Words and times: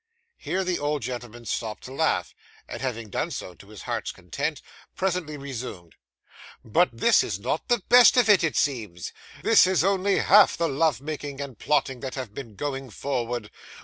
Here 0.37 0.63
the 0.63 0.79
old 0.79 1.03
gentleman 1.03 1.45
stopped 1.45 1.83
to 1.83 1.93
laugh; 1.93 2.33
and 2.67 2.81
having 2.81 3.11
done 3.11 3.29
so 3.29 3.53
to 3.53 3.67
his 3.67 3.83
heart's 3.83 4.11
content, 4.11 4.59
presently 4.95 5.37
resumed 5.37 5.93
'But 6.65 6.89
this 6.91 7.23
is 7.23 7.39
not 7.39 7.67
the 7.67 7.83
best 7.87 8.17
of 8.17 8.27
it, 8.27 8.43
it 8.43 8.55
seems. 8.55 9.13
This 9.43 9.67
is 9.67 9.83
only 9.83 10.17
half 10.17 10.57
the 10.57 10.67
love 10.67 11.01
making 11.01 11.39
and 11.39 11.55
plotting 11.59 11.99
that 11.99 12.15
have 12.15 12.33
been 12.33 12.55
going 12.55 12.89
forward. 12.89 13.51